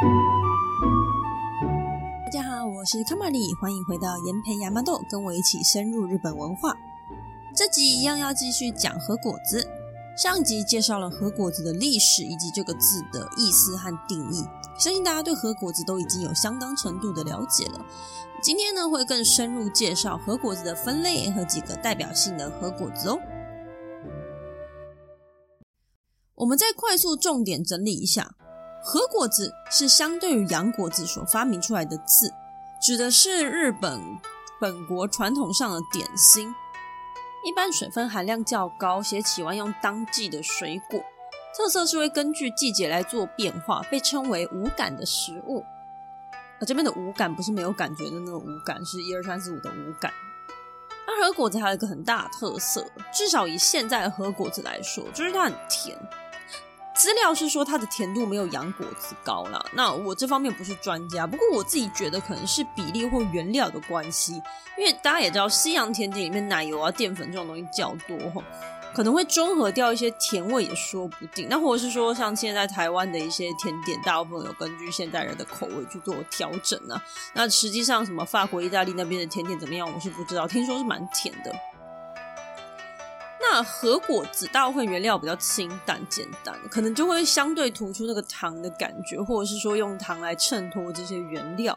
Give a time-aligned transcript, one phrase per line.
[0.00, 0.06] 大
[2.30, 6.72] 家好，我是卡玛丽，欢迎回到盐培亚麻豆，跟我一起深入日本文化。
[7.52, 9.68] 这集一样要继续讲和果子。
[10.16, 14.44] 上集介绍了和果子的历史以及这个字的意思和定义，
[14.78, 17.84] 相信大家对和果子都已经有相当程度的了解了。
[18.40, 23.18] 今天呢，会更深入介绍和果子的分类和几个代表性的和果子哦。
[26.36, 28.36] 我们再快速重点整理一下。
[28.88, 32.32] 和果子是相对于洋果子所发明出来的字，
[32.80, 34.00] 指的是日本
[34.58, 36.54] 本国传统上的点心，
[37.44, 41.04] 一般水分含量较高，且喜欢用当季的水果，
[41.54, 45.62] 特色是会根据季节来做变化，被称为五感的食物。
[46.32, 50.10] 啊，这边的五感不是没有感觉的那个五感，是一二三四五的五感。
[51.06, 55.94] 那和果子还有一个很大的特色，至少以现在的和果子来说，就是它很甜。
[56.98, 64.34] 资料是说它的甜度没有洋果子高啦，那我这方面不是专家，不过我自己觉得可能是比例或原料的关系，
[64.76, 68.42] 因为大家也知道西洋甜点里面奶油啊、淀粉这种东西较多哈，
[68.92, 71.46] 可能会中和掉一些甜味也说不定。
[71.48, 77.00] 那或者是说像现在台湾的一些甜点，大部分有根据现代人的口味去做调整啊。
[77.32, 81.54] 那实际上什么法国、意大利那边的甜点怎么样，我是不知道，听说是蛮甜的。
[83.50, 91.76] 那和果子大部分原料比较清淡简单，可能就会相对突出那个糖的感觉，或者是说用糖来衬托这些原料。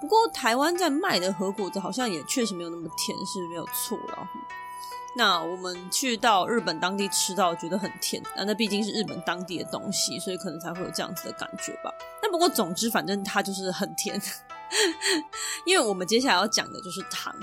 [0.00, 4.26] 不过台湾在卖的和果子好像也确实没有那么甜，是没有错了。
[5.14, 11.92] 那我们去到日本当地吃到，觉得很甜，那那毕竟是日本当地的东西，所以可能才会有这样子的感觉吧。
[12.22, 14.18] 那不过总之，反正它就是很甜，
[15.66, 17.34] 因为我们接下来要讲的就是糖。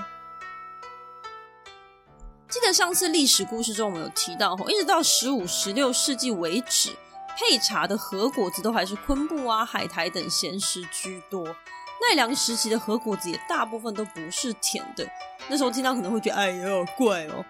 [2.48, 6.96] 记得上次历史故事中，我们有提到，一直到十五、十六世纪为止，
[7.36, 11.44] 配茶的核果子都还是昆布啊、海苔等咸食居多。
[11.44, 15.06] 奈良时期的核果子也大部分都不是甜的。
[15.48, 17.44] 那时候听到可能会觉得，哎呦，怪哦。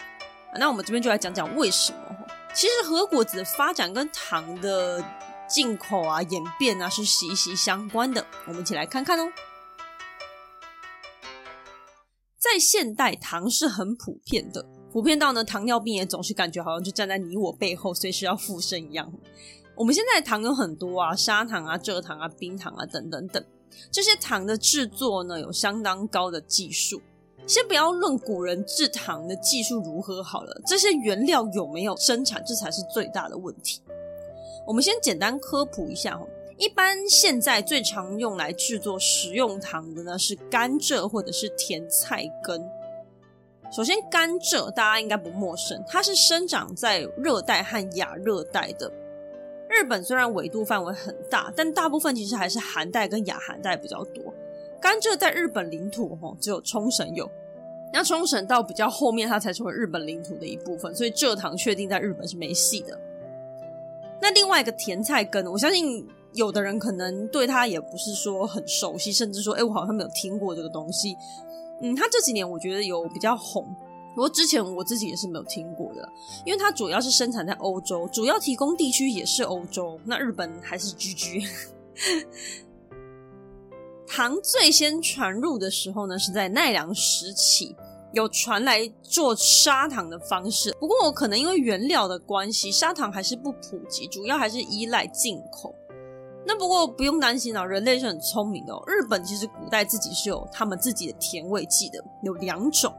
[0.58, 1.98] 那我们这边就来讲讲为什么。
[2.52, 5.04] 其实核果子的发展跟糖的
[5.48, 8.26] 进口啊、演变啊是息息相关的。
[8.46, 9.30] 我们一起来看看哦。
[12.36, 14.66] 在现代，糖是很普遍的。
[14.92, 19.12] 普遍到呢，糖尿病也总是感觉好像就站在你我背后，随时要附身一样。
[19.74, 23.44] 我们现在的糖有很多啊，砂糖啊、蔗糖啊、冰糖啊等等等。
[23.92, 27.00] 这些糖的制作呢，有相当高的技术。
[27.46, 33.80] 先不要论古人制糖的技术如何好了，这些原料有没有生产，这才是最大的问题。
[34.66, 36.20] 我们先简单科普一下。
[36.58, 42.60] 一般现在最常用来制作食用糖的呢，是甘蔗或者是甜菜根。
[43.70, 48.90] 首先，甘蔗大家应该不陌生，它是生长在热带和亚热带的。
[49.68, 54.32] 日本虽然纬度范围很大，但大部分其实还是寒带跟亚寒带比较多。
[54.80, 57.30] 甘蔗在日本领土吼只有冲绳有，
[57.92, 62.98] 那冲绳到比较后面它才成为日本领土的一部分，所以蔗糖确定在日本是没戏的。
[64.20, 71.14] 那另外一个甜菜根，我相信有的人可能对它也不是说很熟悉，甚至说，哎，我好像没有听过这个东西。
[71.80, 73.64] 嗯，它这几年我觉得有比较红，
[74.14, 76.08] 不过之前我自己也是没有听过的，
[76.44, 81.42] 因为它主要是生产在欧洲，主要提供地区也是欧洲，那日本还是居居。
[84.06, 87.76] 糖最先传入的时候呢，是在奈良时期，
[88.12, 95.74] 有传来做砂糖的方式，不过我可能因为原料的关系，砂糖还是不普及，主要还是依赖进口。
[96.46, 98.82] 那不过不用担心啊，人类是很聪明的哦。
[98.86, 102.94] 日本其实古代自己是有他们自己的甜味剂的，有两种，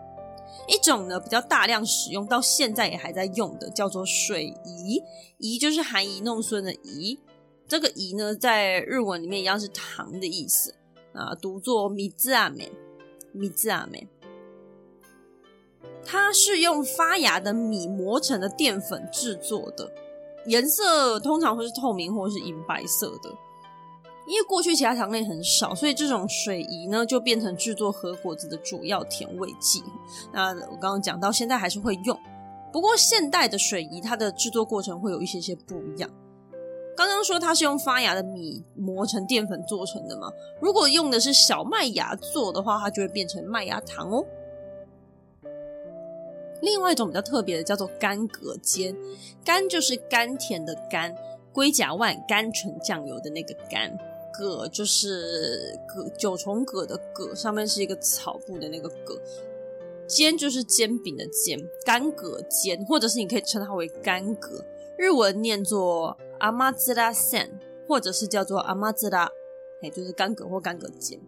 [0.67, 5.03] 一种呢比较大量使用，到现在也还在用的，叫做水飴，
[5.39, 7.17] 飴就是含饴弄孙的飴，
[7.67, 10.75] 这个飴呢在日文里面一样是糖的意思。
[11.11, 12.71] 啊，读作米字阿美，
[13.31, 14.07] 米字阿美，
[16.05, 19.91] 它是用发芽的米磨成的淀粉制作的。
[20.45, 23.29] 颜色通常会是透明或是银白色的，
[24.27, 29.83] 因为过去其他糖类很少，所以这种水飴呢就变成制作和果子的主要甜味剂。
[30.31, 32.17] 那我刚刚讲到，现在还是会用，
[32.71, 36.09] 不过现代的水飴它的制作过程会有一些些不一样。
[36.95, 40.29] 刚刚说它是用发芽的米磨成淀粉做成的嘛，
[40.61, 44.25] 如果用的是小麦芽做的话，它就会变成麦芽糖哦。
[46.61, 48.95] 另外一种比较特别的叫做甘葛煎，
[49.45, 51.15] 甘就是甘甜的甘，
[51.53, 53.97] 龟甲万甘醇酱油的那个甘，
[54.33, 59.21] 葛就是葛九重葛的葛，上面是一个草部的那个葛，
[60.07, 64.65] 煎就是煎饼的煎，甘葛煎，或者是你可以称它为甘葛，
[64.97, 69.29] 日文念作阿玛兹拉森，或者是叫做阿玛兹拉
[69.81, 71.19] 哎，就是干葛或干葛尖。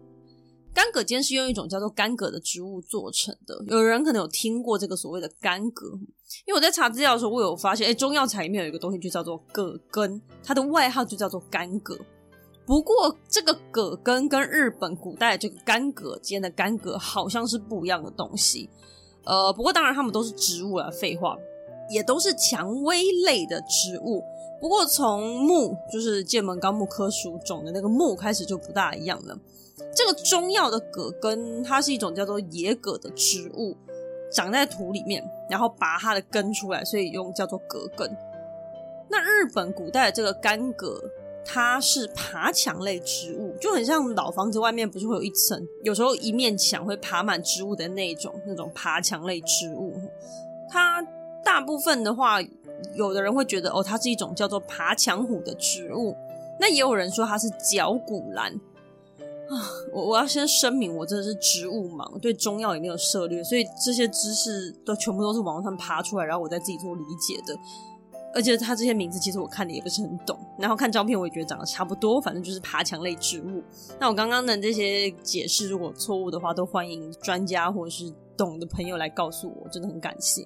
[0.74, 3.62] 干葛尖是用一种叫做干葛的植物做成的。
[3.68, 5.86] 有人可能有听过这个所谓的干葛，
[6.46, 11.98] 因为我在查资料的时候，我有发现，哎，中药材里面有一个东西就叫做葛根，它的外号就叫做干葛。
[12.64, 18.70] 不过，这个葛根跟日本古代这个干葛尖的干葛好像是不一样的东西。
[19.24, 21.36] 呃，不过当然它们都是植物啊，废话，
[21.90, 24.22] 也都是蔷薇类的植物。
[24.60, 29.36] 不过从木，就是剑门纲木科属种的那个木开始就不大一样了。
[29.94, 33.76] 这个中药的葛根，它是一种叫做野葛的植物，
[34.32, 38.10] 长在土里面，然后拔它的根出来，所以用叫做葛根。
[39.10, 40.98] 那日本古代的这个干葛，
[41.44, 49.94] 它是爬墙类植物，就很像老房子外面不是会有一层，有时候一面墙会爬满植物的那种那种爬墙类植物。
[50.70, 51.06] 它
[51.44, 52.40] 大部分的话，
[52.94, 56.16] 有的人会觉得哦，它是一种叫做爬墙虎的植物，
[56.58, 58.58] 那也有人说它是绞股兰。
[59.92, 67.58] 我我要先声明，我真的是植物盲，对中药也没有涉猎，所以这些知识都全部都是网络上爬出来，然后我再自己做理解的。
[68.34, 73.62] 而且它这些名字其实我看的也不是很懂，然后看照片我也觉得长得差不多，反正就是爬墙类植物。
[74.00, 80.42] 那我刚刚的这些解释如果错误的话，都欢迎专家或者是懂的朋友来告诉我，真的很感谢。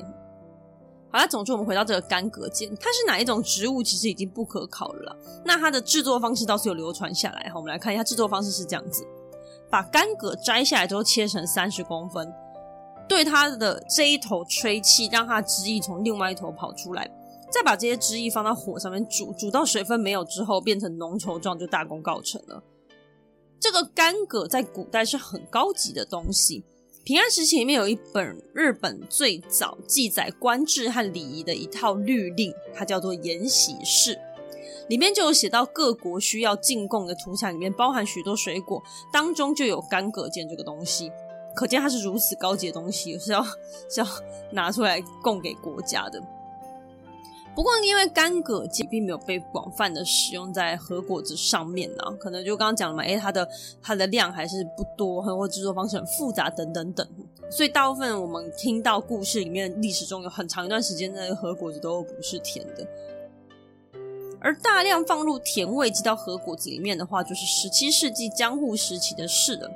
[1.16, 5.16] 好了，总之我们回到这个干葛尖，它是哪一种植物，其实已经不可考了。
[5.46, 9.02] 那它的制作方式倒是有流传下来，好，我们来看一下制作方式是这样子：
[9.70, 12.30] 把干葛摘下来之后切成三十公分，
[13.08, 17.10] 对它的这一头吹气，让它的汁液从另外一头跑出来，
[17.50, 22.62] 再把这些汁液放到火上面煮，煮到水分没有之后变成浓稠状，就大功告成了。
[23.58, 26.62] 这个干葛在古代是很高级的东西。
[27.06, 34.16] 平安时期里面有一本日本最早记载官制和礼仪的一套律令，它叫做《延禧式》，
[34.88, 38.82] 里面就有写到各国需要进贡的土产里面包含许多水果，
[39.12, 41.12] 当中就有干戈剑这个东西，
[41.54, 43.40] 可见它是如此高级的东西，是要
[43.88, 44.06] 是要
[44.50, 46.20] 拿出来供给国家的。
[47.56, 53.48] 不过，因为干葛尖并没有被广泛的使用在核果子上面呢，可能就刚刚讲了嘛，诶，它的
[53.80, 57.08] 它的量还是不多，很或制作方式很复杂等等等，
[57.50, 62.86] 所以大部分我们听到故事里面历史中有很长一段时间，的核果子都不是甜的，
[64.38, 69.70] 而大量放入甜味剂到核果子里面的话，就是十七世纪江户时期的事了。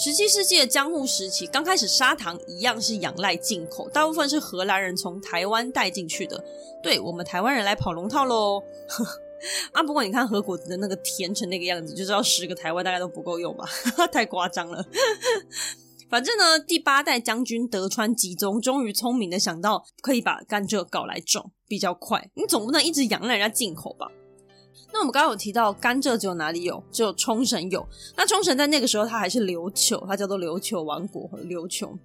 [0.00, 6.40] 十七世纪的江户时期，刚开始砂糖一样是仰赖进口，大部分是荷兰人从台湾带进去的。
[6.80, 8.62] 对，我们台湾人来跑龙套喽！
[9.74, 13.68] 啊，不过你看和果子的那个甜成那个样子，就知道十个台湾大概都不够用吧？
[14.12, 14.84] 太夸张了。
[16.08, 22.30] 反正呢，第八代将军德川吉宗终于聪明的想到，可以把甘蔗搞来种，比较快。
[22.36, 24.06] 你总不能一直仰赖人家进口吧？
[24.92, 26.82] 那我们刚刚有提到甘蔗只有哪里有？
[26.90, 27.86] 只有冲绳有。
[28.16, 31.96] 那冲绳在那个时候它还是琉球，它叫做琉球王国和琉球。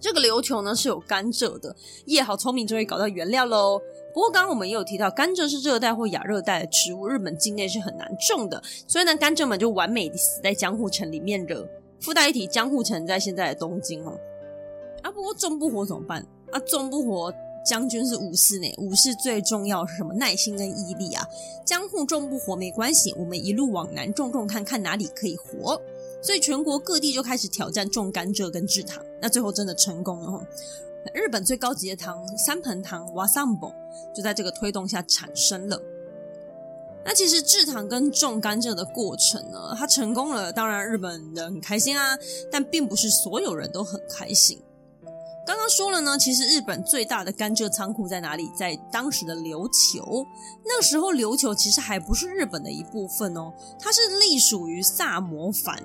[0.00, 1.74] 这个琉球呢是有甘蔗的，
[2.06, 3.80] 叶，好聪明，终于搞到原料喽。
[4.14, 11.68] 不过刚刚我们也有提到，甘蔗是热带或亚热带的植物，日本境内是很难种的，所以呢，甘蔗们就完美的死在江户城里面了。
[12.00, 14.16] 附带一提，江户城在现在的东京哦。
[15.02, 16.24] 啊，不过种不活怎么办？
[16.52, 17.32] 啊，种不活。
[17.64, 20.14] 将军是武士呢，武士最重要是什么？
[20.14, 21.28] 耐心跟毅力啊！
[21.64, 25.80] 江户种不活没关系，我们一路往南种种看看哪里可以活。
[26.20, 30.46] 所以全国各地就开始挑战种甘蔗跟制糖，那最后真的成功了！
[31.14, 33.72] 日本最高级的糖三盆糖瓦萨姆
[34.14, 35.80] 就在这个推动下产生了。
[37.04, 42.18] 那其实制糖跟种甘蔗的过程呢，它成功了，当然日本人很开心啊，
[42.50, 44.60] 但并不是所有人都很开心。
[45.48, 48.50] 刚刚说了呢，其实日本最大的甘蔗仓库在哪里？
[48.54, 50.26] 在当时的琉球。
[50.62, 53.50] 那个时候，琉球其实还不是日本的一部分哦，
[53.80, 55.82] 它是隶属于萨摩藩。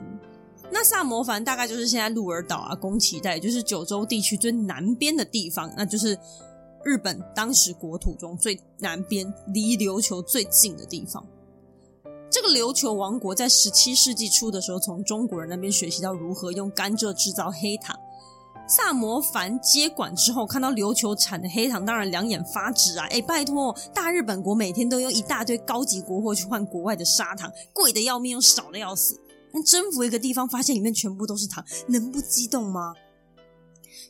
[0.70, 6.20] 那萨摩藩大概就是现在鹿儿岛啊、宫崎带，就是九州地区最南边的地方，那就是
[6.84, 11.25] 日本当时国土中最南边、离琉球最近的地方。
[12.29, 17.98] 这个琉球王国在十七世纪初的时候，从中国人那边学习到如何用甘蔗制造黑糖。
[18.65, 23.05] 萨摩藩接管之后，看到琉球产的黑糖，当然两眼发直啊！
[23.10, 29.20] 哎，拜托，大日本国每天都用一大堆高级国货去换国外的砂糖，贵的要命又少的要死。
[29.51, 32.93] 那征服一个地方，发现里面全部都是糖，能不激动吗？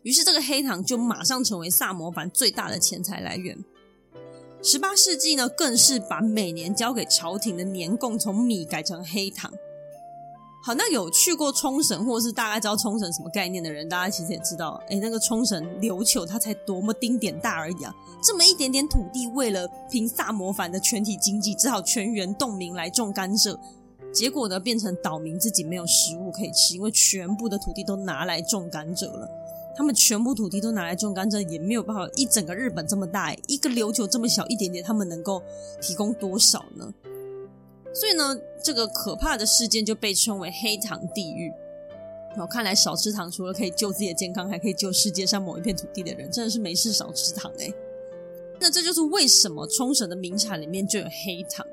[0.03, 3.57] 于是这个黑糖就马上成为萨摩藩最大的钱财来源。
[4.61, 9.51] 十八世纪呢，更是把每年交给朝廷的年贡从米改成黑糖。
[10.65, 17.93] 好，那有去过冲绳，或者是大概知道冲绳什么概念的人，大家其实也知道，诶，那个冲绳琉球它才多么丁点大而已啊！
[18.23, 23.59] 这么一点点土地，为了凭萨摩藩的全体经济，只好全员动员来种甘蔗，
[24.13, 29.29] 结果呢，变成岛民自己没有食物可以吃，因为全部的土地都拿来种甘蔗了。
[29.75, 32.07] 他们全部土地都拿来种甘蔗，也没有办法。
[32.15, 35.43] 一整个日本这么大，一个琉球这么小一点点，他们能够
[35.81, 36.93] 提供多少呢？
[37.93, 41.51] 所以呢，这个可怕的事件就被称为黑糖地狱。
[42.35, 47.71] 我看来少吃糖，除了可以救自己的健康，还可以救世界上某一片土地的人，真的是没事少吃糖哎。
[48.59, 51.65] 那这就是为什么冲绳的名产里面就有黑糖。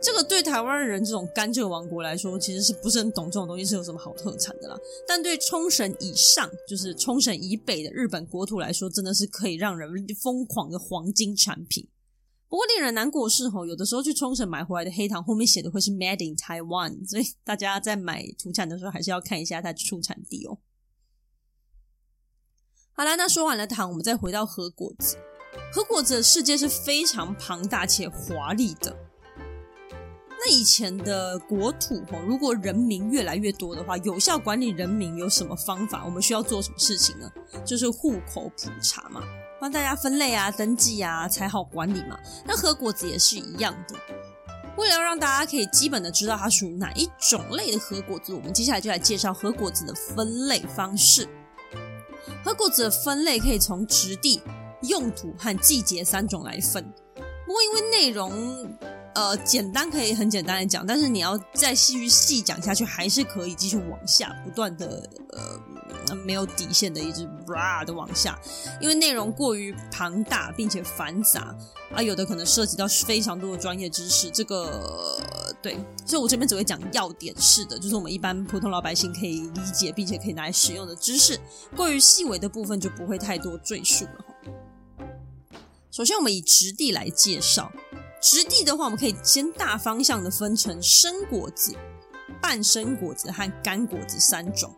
[0.00, 4.78] 这个对台湾人这种甘蔗王国来说，其实是不是很懂这种东西是有什么好特产的啦？
[5.06, 9.90] 但对冲绳以上，就是冲绳以北的日本国土来说，真的是可以让人
[10.22, 11.86] 疯狂的黄金产品。
[12.48, 20.58] 不过令人难过的是，吼，有的时候去冲绳买回来的黑糖后面写的会是 Made in Taiwan， 所以大家在买土产的时候还是要看一下它的出产地哦。
[22.92, 25.16] 好啦，那说完了糖，我们再回到核果子。
[25.72, 28.96] 核果子的世界是非常庞大且华丽的。
[30.40, 36.04] 那以前的国土，吼如果人民越来越多的话，有效管理人民有什么方法？
[36.04, 37.30] 我们需要做什么事情呢？
[37.64, 39.22] 就是户口普查嘛，
[39.60, 42.18] 帮大家分类啊、登记啊，才好管理嘛。
[42.44, 43.96] 那核果子也是一样的。
[44.76, 51.28] 为了要让大家可以基本的知道它属于哪一种类的核果子，我们接下来就来介绍核果子的分类方式。
[52.44, 54.40] 和果子的分类可以从质地、
[54.82, 56.84] 用途和季节三种来分。
[57.46, 58.76] 不过因为内容。
[59.14, 65.58] 呃，简单可以很简单的讲，但是你要再继续细讲下去，还是可以继续往下不断的呃
[66.16, 68.38] 没有底线的一直哇的往下，
[68.80, 71.54] 因为内容过于庞大并且繁杂
[71.94, 75.20] 啊，有的可能涉及到非常多的专业知识，这个
[75.62, 81.38] 对，所以我这边只会讲要点式的，就是我们一般普通老百姓可以理解并且可以拿来使用的知识，
[81.76, 84.24] 过于细微的部分就不会太多赘述了。
[85.90, 87.72] 首先，我们以质地来介绍。
[88.20, 91.72] 质地的话，我们可以先大方向的分成生果子、
[92.42, 94.74] 半生果子和干果子三种。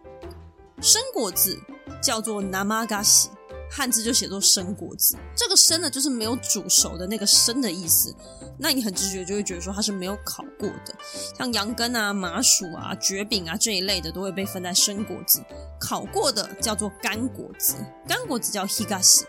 [0.83, 1.59] 生果子
[2.03, 3.27] 叫做 namagashi，
[3.71, 5.17] 汉字就写作生果子。
[5.37, 8.15] 这个生呢，就是没有煮熟的那个生的意思。
[8.59, 10.95] 那你很直觉就会觉得说它是没有烤过的，
[11.37, 15.43] 像羊羹啊、麻薯啊、蕨饼啊这一类的都会被分在生果子。
[15.79, 17.75] 烤过的叫做干果子，
[18.07, 19.25] 干果子叫 higashi。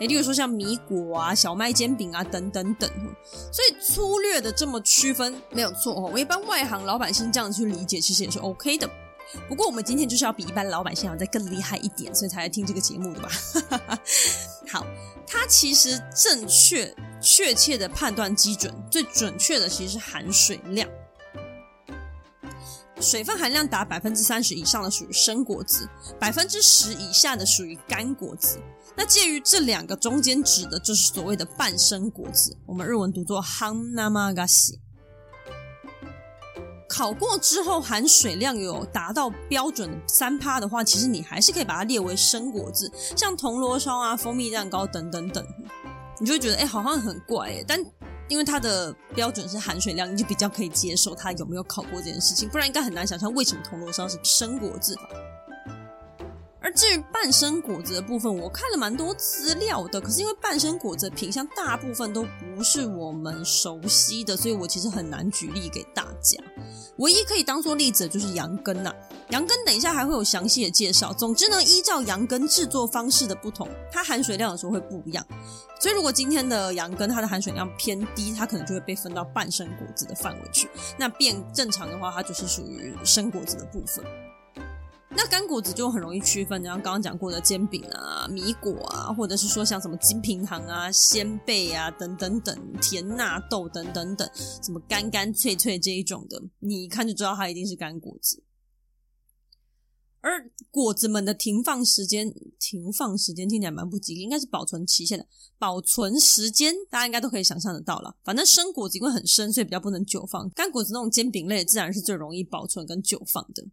[0.00, 2.90] 诶，例如说像米果啊、小麦煎饼啊等等等，
[3.52, 6.10] 所以粗略的这么区分没有错哦。
[6.12, 8.88] 我一般外行老百姓这样去理解，其实也是 OK 的。
[9.48, 13.28] 不过我们今天就是要比一般老百姓要再更厉害一点，所以才来听这个节目的吧。
[14.70, 14.86] 好，
[15.26, 20.88] 它其实正确、确切的判断基准，最准确的其实是含水量。
[23.00, 28.58] 水分含量达百分之三十以上的属于生果子，百分之十以下的属于干果子。
[28.94, 34.74] 那介于这两个中间指的就是所谓的半生果子，我们日文读作 hamnama gas。
[36.90, 45.46] 烤过之后含水量有达到标准三趴的话，其实你还是可以把它列为生果子，像铜锣烧啊、蜂蜜蛋糕等等等，
[46.18, 47.80] 你就会觉得哎，好像很怪哎，但
[48.26, 55.02] 因为它的标准是含水量，你就比较可以接受它有没有烤过这件事情，不然应该很难想象为什么铜锣烧是生果子吧。
[56.72, 66.42] 至于半生果子的部分，我看了蛮多资料的，可是因为半生果子的品相大部分都不是我们熟悉的，所以我其实很难举例给大家。
[66.98, 68.92] 唯一可以当做例子的就是羊羹呐，
[69.30, 71.12] 羊羹等一下还会有详细的介绍。
[71.12, 75.26] 总之呢，依照羊羹制作方式的不同，它含水量有时候会不一样。
[75.80, 80.68] 所以如果今天的羊羹它的含水量偏低，它可能就会被分到半生果子的范围去。
[80.98, 84.04] 那变正常的话，它就是属于生果子的部分。
[85.12, 94.30] 那干果子就很容易区分，然后刚刚讲过的煎饼啊、米果啊，或者是说像什么金平糖啊、仙贝啊等等等、甜纳豆等等等，
[94.62, 98.44] 什么干干脆脆这一种的，你一看就知道它一定是干果子。
[100.22, 105.26] 而果子们的停放时间，停放时间听起来蛮不吉利，应该是保存期限的
[105.58, 108.14] 保存时间，大家应该都可以想象得到了。
[108.22, 110.48] 反正生果子因为很生，所以比较不能久放。
[110.50, 113.64] 干果子那种煎饼类，自然是最容易保存跟久放的。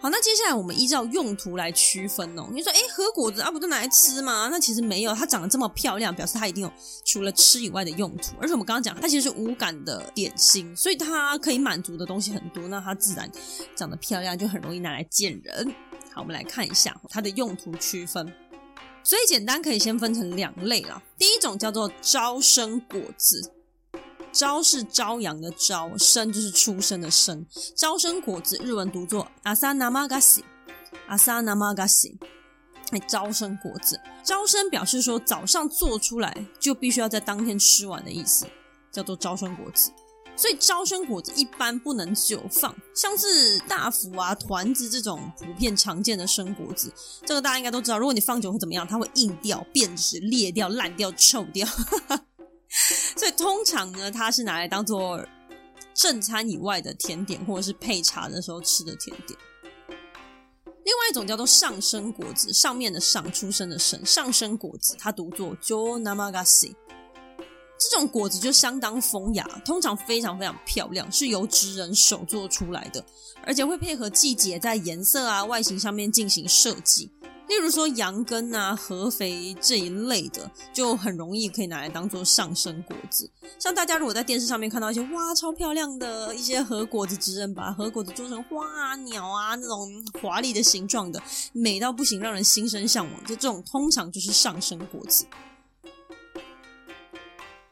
[0.00, 2.46] 好，那接下来我们依照用途来区分哦。
[2.52, 4.48] 你说，诶，和果子啊，不都拿来吃吗？
[4.48, 6.72] 那其实没有，它长得这么漂亮，表示它一定有
[7.04, 8.36] 除了吃以外的用途。
[8.40, 12.68] 而且我们刚刚讲，它其实是无感的点心，所以它可以满足的东西很多。
[12.68, 13.28] 那它自然
[13.74, 15.74] 长得漂亮，就很容易拿来见人。
[16.14, 18.32] 好，我们来看一下它的用途区分。
[19.02, 21.02] 所以简单可以先分成两类啦。
[21.18, 23.52] 第一种叫做招生果子。
[24.38, 27.44] 朝是朝阳的朝，生就是出生的生。
[27.74, 30.44] 朝生果子日文读作阿萨那玛嘎西，
[31.08, 32.16] 阿萨那玛嘎西。
[32.92, 38.46] 哎，朝生果子，朝生表示说早上做出来就必须要在当天吃完的意思，
[38.92, 39.90] 叫做朝生果子。
[40.36, 46.92] 所以招生果子一般不能久放，像是大福啊、团子这种普遍常见的生果子，
[47.26, 48.86] 这个大家应该都知道，如果你放久会怎么样？
[48.86, 51.66] 它会硬掉、变质、裂掉、烂掉、臭掉。
[53.18, 55.20] 所以通常呢，它是拿来当做
[55.92, 59.38] 正餐以外的甜点，或者是配茶的时候吃的甜点。
[60.84, 66.72] 另外一种叫做上生果子，上面的上，出生的生，上生果子，它读作 Jo Namagasi。
[67.78, 73.04] 这种果子就相当风雅，通常非常非常漂亮，是由职人手做出来的，
[73.44, 77.10] 而且会配合季节在颜色啊、外形上面进行设计。
[77.48, 83.28] 例如说羊羹啊、合肥这一类的，就很容易可以拿来当做上生果子。
[83.58, 93.24] 像大家如果在电视上面看到一些哇超漂亮的一些和果子，职人把和果子做成花啊、鸟啊那种华丽的形状的，美到不行，让人心生向往。
[93.24, 95.26] 就这种通常就是上生果子。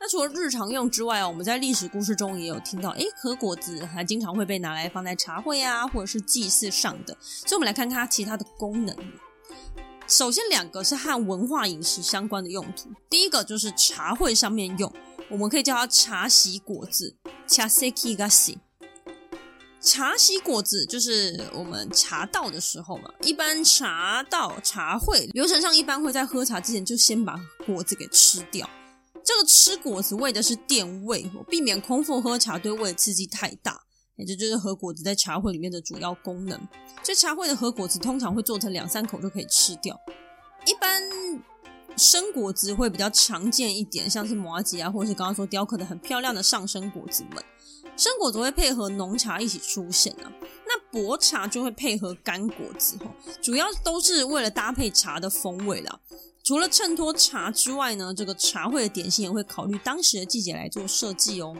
[0.00, 7.14] 那除了日常用之外啊，我们在历史故事中也有听到，诶，和果子还经常会被拿来放在茶会啊，或者是祭祀上的。
[7.20, 8.96] 所以，我们来看看它其他的功能。
[10.08, 12.88] 首先，两个是和文化饮食相关的用途。
[13.10, 14.92] 第一个就是茶会上面用，
[15.28, 17.16] 我们可以叫它茶席果子
[17.48, 18.56] （chaseki gasi）。
[19.80, 27.36] 茶席果子就是我们茶道的时候嘛，一般茶道茶会流程上，一般会在喝茶之前就先把
[27.66, 28.68] 果子给吃掉。
[29.24, 33.82] 这个吃果子为的是垫胃，避免空腹喝茶对胃的刺激太大。
[34.16, 36.58] 也就就是和果子在茶会里面的主要功能，
[37.02, 39.98] 所以茶会的和果子通常会做成两三口就可以吃掉。
[40.66, 41.02] 一般
[41.96, 47.42] 生果子会比较常见一点，像是麻糬啊，或者是刚刚说雕刻的很漂亮的上生果子们。
[47.96, 50.30] 生果子会配合浓茶一起出现啊，
[50.66, 52.98] 那薄茶就会配合干果子，
[53.40, 55.98] 主要都是为了搭配茶的风味啦。
[56.44, 61.56] 除了衬托茶之外呢，这个茶会的点心也会考虑当时的季节来做设计哦。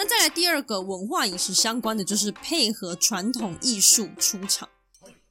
[0.00, 4.68] 那再来第二个文化饮食相关的，就是配合传统艺术出场，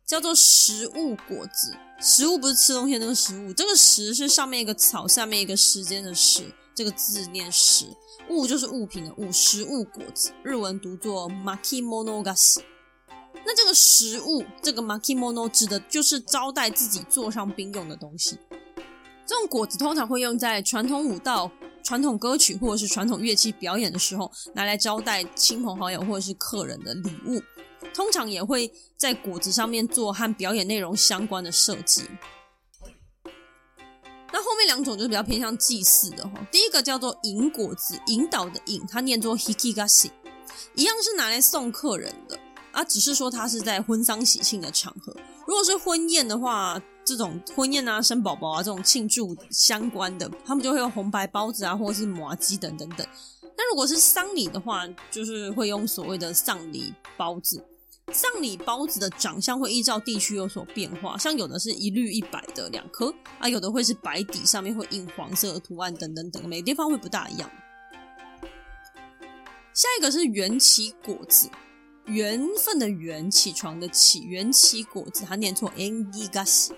[0.06, 1.74] 叫做食物果子。
[2.02, 7.86] 食物不是吃东西那个食物，这个食是上面一个草，下面一个时间的时，这个字念食。
[8.30, 12.62] 物就是物品的物，食物果子，日文读作 maki mono g a s。
[13.46, 18.38] 那这个食物，这个 makimono 指的就是招待自己坐上宾用的东西。
[19.26, 21.50] 这种果子通常会用在传统舞蹈。
[21.88, 27.42] 传统歌曲或者是传统乐器表演的时候，拿来招待亲朋好友或者是客人的礼物，
[27.94, 32.04] 通常也会在果子上面做和表演内容相关的设计。
[34.34, 36.46] 那后面两种就是比较偏向祭祀的哈。
[36.52, 40.12] 第一个叫做引果子，引导的引，它念作 hikigasi，
[40.76, 42.38] 一样是拿来送客人的
[42.74, 45.16] 啊，只是说它是在婚丧喜庆的场合。
[45.48, 53.08] 如果是婚宴的话，这种婚宴啊、生宝宝啊这种庆祝相关的，他们就会用红白包子啊，或者是麻糬等等等。
[53.42, 57.66] 那如果是丧礼的话，就是会用所谓的丧礼包子。
[58.12, 67.50] 丧礼包子的长相会依照地区有所变化，像有的是一律一百的两颗啊，有的会是白底上面会印黄色的图案等等等，每个地方会不大一样。
[69.74, 71.50] 下一个是缘起果子。
[72.06, 76.74] 缘分的缘，起床的起，缘起果子，它念错 n g i g a s。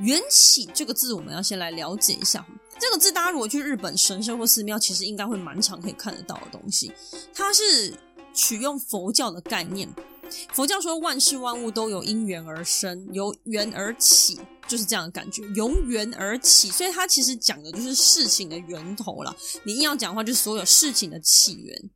[0.00, 2.46] 缘起这个字，我们要先来了解一下。
[2.78, 6.92] 这个字，大家如果去日本神社或寺庙，其实应该会蛮常可以看得到的东西。
[7.34, 7.92] 它是
[8.32, 9.88] 取用佛教的概念，
[10.52, 16.70] 佛教说万事万物都有因缘而生，由缘而起，就是这样的感觉，由缘而起。
[16.70, 19.36] 所以它其实讲的就是事情的源头了。
[19.64, 21.90] 你硬要讲的话，就是所有事情的起源。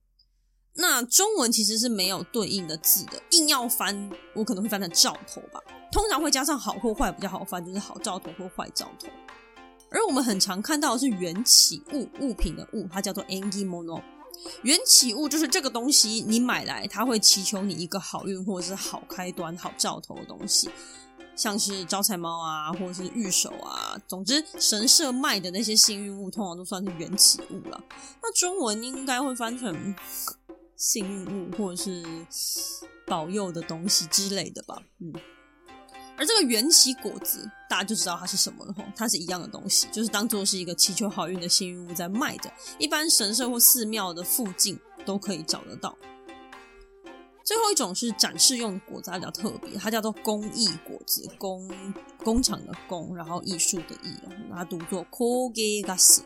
[0.74, 5.60] 那中文其实是没有对应的字的，硬要翻，我可能会翻成兆头吧。
[5.90, 9.08] 通常会加上好或坏比较好翻，就是好兆头或坏兆头。
[9.90, 14.00] 而我们很常看到的是缘起物，物品的物，它叫做 engimono。
[14.62, 20.70] 缘起物就是这个东西你买来，它会祈求你一个好运或者是好开端、好兆头的东西，
[21.36, 24.00] 像是招财猫啊，或者是玉手啊。
[24.08, 27.78] 总之，神社卖的那些幸运物，通常都算是缘起物了。
[28.22, 29.94] 那中文应该会翻成。
[30.82, 32.02] 幸运物或者是
[33.06, 35.12] 保佑的东西之类的吧，嗯。
[36.16, 45.96] 而这个缘起果子，大家就知道它是什么了吼，它是一样的东西，就是当做是一个祈求好运的幸运物在卖的，一般神社或寺庙的附近都可以找得到。
[47.44, 51.70] 最后一种是展示用的果子，它比较特别，它叫做工艺果子，工
[52.24, 54.16] 工厂的工，然后艺术的艺，
[54.52, 56.24] 它读作 k o g e g a s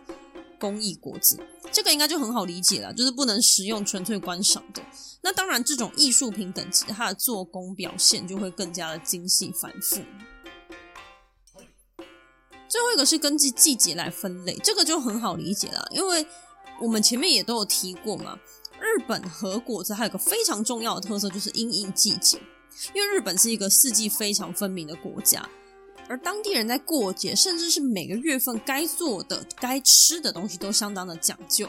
[0.59, 1.39] 工艺果子，
[1.73, 4.83] 这个应该就很好理解了，就是不能食用，纯粹观赏的。
[5.23, 10.01] 那当然，这种艺术品等级，它的做工表现就会更加的精细繁复。
[12.69, 16.27] 最后一个是根据季节来分类，这个就很好理解了，因为
[16.81, 18.39] 我们前面也都有提过嘛，
[18.81, 22.41] 日本和果子还有个非常重要的特色，就是因应季节。
[22.93, 25.49] 因为日本是一个四季非常分明的国家，
[26.09, 31.69] 而当地人在过节，甚至是每个月份该做的、该吃的东西都相当的讲究。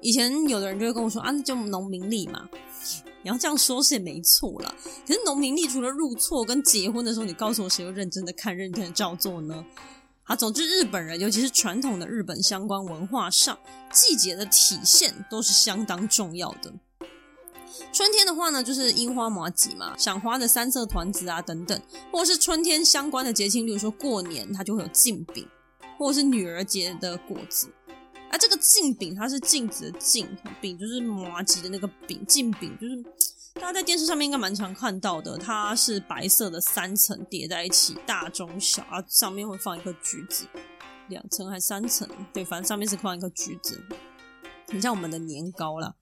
[0.00, 2.48] 以前有的人就会跟我说：“啊，那叫农民历嘛。”
[3.22, 4.74] 你要这样说是也没错了。
[5.06, 9.64] 可是农民历除了入错跟结婚的时候，你告诉我谁会认真的看、认真的照做呢？
[10.22, 13.58] 好，总之日本人，尤其是传统的日本相关文化上，
[13.92, 16.72] 季节的体现都是相当重要的。
[17.92, 21.80] 春天的话呢，就是樱花麻吉嘛，赏花的三色团子啊等等，
[22.12, 25.46] 或者是春天相关的节庆，例如说过年，它就会有镜饼，
[25.98, 27.72] 或者是女儿节的果子。
[28.30, 30.26] 啊，这个镜饼它是镜子的镜，
[30.60, 33.00] 饼就是麻吉的那个饼，镜饼就是
[33.54, 40.46] 大家在电视上面应该蛮常看到的，它是白色的三层叠在一起，大中小啊，上面会放一个橘子，
[41.08, 43.80] 两层还三层，对，反正上面是放一个橘子，
[44.68, 45.94] 很像我们的年糕啦。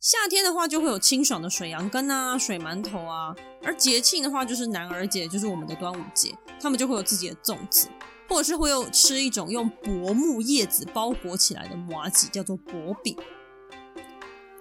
[0.00, 7.86] 夏天的话，就会有清爽的水杨根啊、水馒头啊；而节庆的话，就是男儿节，就是我们的端午节，他们就会有自己的粽子，
[8.26, 13.14] 或者是会有吃一种用薄木叶子包裹起来的麻糬，叫做薄饼。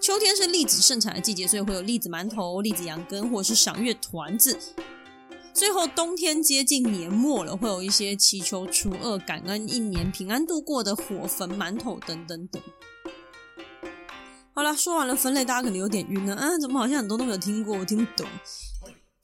[0.02, 4.60] 秋天是栗子盛产的季节，所以会有栗子馒头、栗子杨根，或者是赏月团子。
[5.54, 12.62] 最后，冬天接近年末了，会有一些祈求除恶、感恩一年平安度过的火焚馒头等等等。
[14.59, 16.57] 好啦，说完了分类，大家可能有点晕了啊！
[16.59, 18.27] 怎么好像很多都没有听过，我听不懂。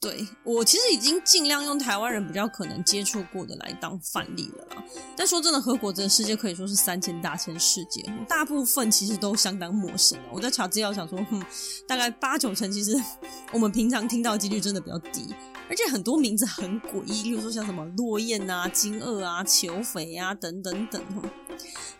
[0.00, 4.82] 对，我其实已经尽量用台湾人比较可能接触过的来当范例了啦。
[5.14, 10.18] 但说真的，和果子的世界可以说是三千大千世界，大部分其实都相当陌生。
[10.32, 11.44] 我在查资料想说，哼，
[11.86, 12.98] 大概八九成其实
[13.52, 15.34] 我们平常听到的几率真的比较低，
[15.68, 21.02] 而且很多名字很诡异，例如说像什么落雁啊、金鶚啊、求肥啊等等等。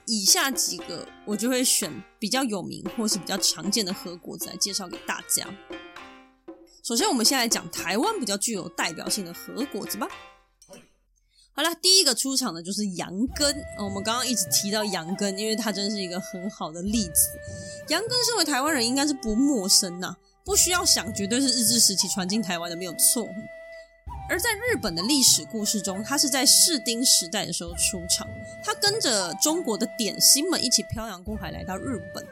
[0.05, 5.49] 以下几个我就会选比较有名或是比较常见的和果子来介绍给大家。
[6.85, 10.07] 首先，我们先来讲台湾比较具有代表性的和果子吧。
[11.53, 13.53] 好了，第一个出场的就是羊羹。
[13.79, 17.31] 我们刚刚一直提到羊羹，因为它真是一个很好的例子。
[17.89, 20.15] 羊羹身为台湾人应该是不陌生呐，
[20.47, 23.29] 不需要想，绝对是日治时期传进台湾的，没有错。
[24.29, 28.27] 而在日本的历史故事中，它是在室町时代的时候出场。
[28.63, 32.25] 它跟着中国的点心们一起漂洋过海来到日本。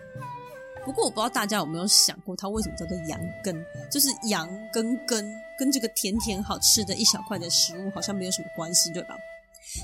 [0.85, 3.65] 不过我不知道大家有没有想过，它为什么叫做羊羹？
[3.91, 9.17] 就是羊跟羹，跟这个甜甜好吃的一小块的食物好像没有什么关系，对吧？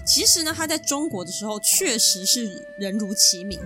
[0.06, 3.60] 其实呢，它在中国的时候确实是人如其名，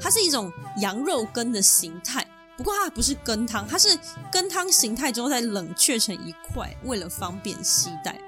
[0.00, 2.26] 它是一种羊肉羹的形态。
[2.56, 3.98] 不过它不是羹汤，它是
[4.32, 8.18] 羹汤形态之后再冷却成一块，为了方便携带。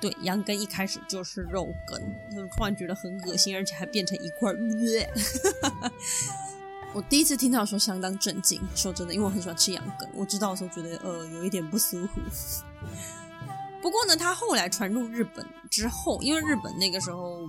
[0.00, 2.00] 对，羊羹一开始就是肉羹，
[2.56, 4.52] 突然觉得很恶心，而且还变成一块。
[6.92, 12.20] 我第一次听到说相当震惊，说真的，因为我很喜欢吃羊羹，我知道的时候觉得呃有一点不舒服。
[13.80, 17.40] 不过呢，它后来传入日本之后，因为日本那个时候。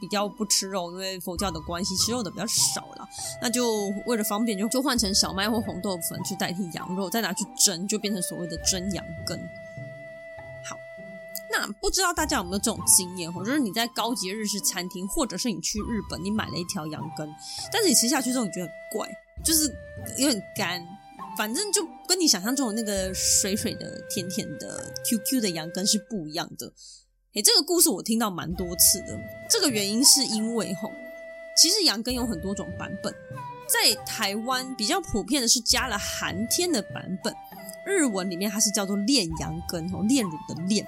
[0.00, 3.08] 比较不吃肉，因为佛教的关系，吃肉的比较少了。
[3.40, 9.38] 那就为了方便，就就换成小麦或红豆粉去代替羊肉，再拿去蒸，就变成所谓的蒸羊羹。
[10.64, 10.76] 好，
[11.50, 13.32] 那不知道大家有没有这种经验？
[13.32, 17.28] 或者是你在高级日式餐厅，或者是你去日本，你买了一条羊羹，
[17.72, 19.08] 但是你吃下去之后，你觉得很怪，
[19.44, 19.72] 就是
[20.18, 20.86] 有点干，
[21.36, 26.72] 反正就跟你想象中的那个水水的、甜甜的、Q Q 的羊羹是不一样的。
[27.36, 29.18] 诶，这个故事我听到蛮多次的。
[29.46, 30.90] 这个原因是因为吼，
[31.54, 33.14] 其实羊羹有很多种版本，
[33.68, 37.34] 在台湾比较普遍的是加了寒天的版本，
[37.84, 40.86] 日文里面它是叫做炼羊羹吼，炼乳的炼。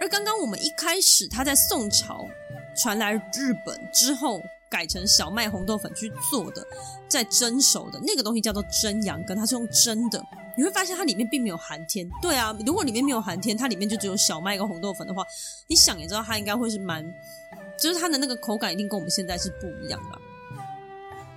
[0.00, 2.26] 而刚刚我们一开始它在宋朝
[2.74, 6.66] 传来日本之后，改成小麦红豆粉去做的，
[7.06, 10.24] 在蒸熟的那个东西叫做蒸羊羹，它是用蒸的。
[10.56, 15.22] 你会发现它里面并没有寒天，对啊，如果里面没有寒天，它里面就只有小麦跟红豆粉的话，
[15.68, 17.04] 你想也知道它应该会是蛮，
[17.78, 20.18] 就是它的那个口感一定跟我们现在是不一样的。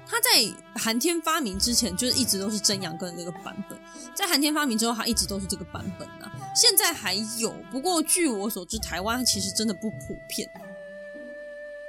[0.08, 3.78] 它在寒天发明之前，就是一直都是蒸羊羹的那个版本，
[4.16, 6.32] 在寒天发明之后，它一直都是这个版本啊。
[6.56, 10.50] 现在还有，不过据我所知，台湾其实真的不普遍。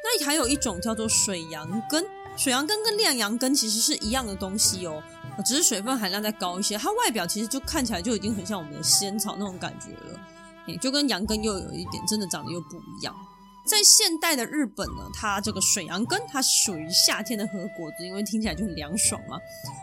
[0.03, 2.05] 那还有一种叫做水羊羹，
[2.37, 5.03] 水羊羹跟炼羊羹其实是一样的东西哦。
[5.45, 13.15] 只是水分含量再高一些，它外表其实就看起来就已经很像我们的仙草那种感觉了，就跟羊羹又有一点真的长得又不一样。
[13.67, 19.39] 在现代的日本呢，它这个水羊羹它属于夏天的和果子，因为听起来就很凉爽嘛。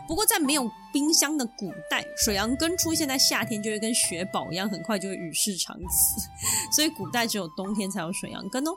[0.06, 6.20] 不过在没有冰箱的古代，水羊羹出现在夏天就会跟雪宝一样，很快就会与世长辞，
[6.74, 8.72] 所以古代只有冬天才有水羊羹哦。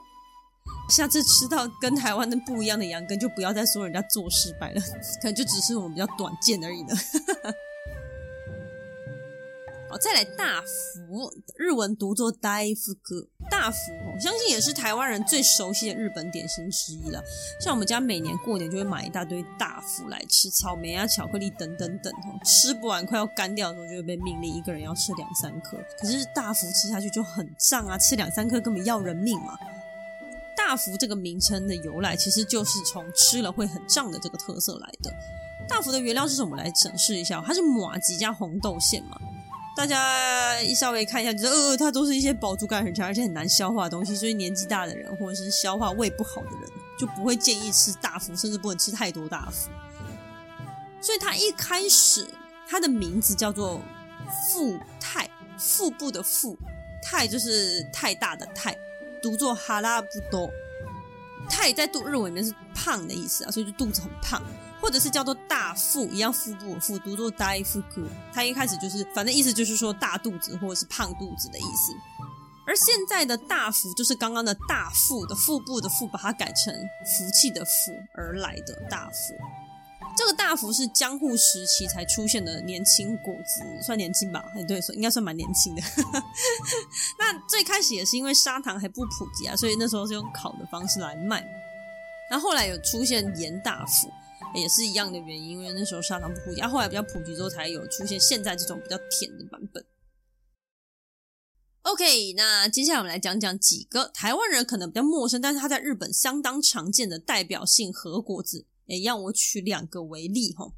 [0.88, 4.80] 下次吃到跟台湾的不一样的羊羹，就不要再说人家做失败了，
[5.22, 6.94] 可能就只是我们比较短见而已呢。
[9.88, 13.28] 好，再来大福，日文读作大福哥。
[13.50, 13.76] 大福，
[14.14, 17.22] 我相信也是台湾人最熟悉的日本点心之一了。
[17.60, 22.10] 像我们家每年过年就会买一大堆大福来吃，草莓啊、巧克力等等等，
[22.42, 25.76] 吃不完快要干掉的时候，就会被命令一个人要吃两三颗。
[25.98, 29.58] 可是大福吃下去就很胀啊，吃两三颗根本要人命嘛。
[30.72, 35.12] 大福这个名称的由来，其实就是从吃了会很胀的这个特色来的。
[35.68, 36.56] 大福的原料是什么？
[36.56, 39.20] 来审视一下，它是马吉加红豆馅嘛。
[39.76, 49.68] 大家一稍微看一下，就是呃，它都是一些饱足感很强，而且很难消化的东西，所以年纪大的人或者是消化胃不好的人，就不会建议吃大福，甚至不能吃太多大福。
[51.02, 52.26] 所以它一开始
[52.66, 53.78] 它的名字叫做
[54.48, 56.56] 腹太，腹部的腹，
[57.02, 58.74] 太就是太大的太，
[59.22, 60.50] 读作哈拉布多。
[61.48, 64.42] 太在肚日文里面是胖的意思啊，所以就肚子很胖。
[64.80, 68.02] 或者是叫做大腹，一样腹部的腹，读作大腹哥。
[68.32, 71.92] 它一开始就是，反正意思就是说大肚子或者是胖肚子的意思。
[72.66, 79.34] 而现在的大腹就是刚刚的大腹的腹部的腹，把它改成福气的福而来的大腹。
[80.16, 84.44] 这个大福是江户时期才出现的年轻果子，算年轻吧？
[84.54, 85.82] 哎，对，应该算蛮年轻的。
[87.18, 91.44] 那最开始也是因为砂糖还不普及啊，所以那时候是用烤的方式来卖。
[92.30, 94.10] 然后后来有出现盐大福。
[94.54, 99.82] 也是一样的原因，因为那时候砂糖不普及，啊，后来比较普及之后，才有出现现在这种比较甜的版本。
[101.84, 108.66] OK，那接下来我们来讲讲几个台湾人可能比较陌生，但是它在日本相当常见的代表性和果子。
[108.88, 110.72] 哎，让我取两个为例哈。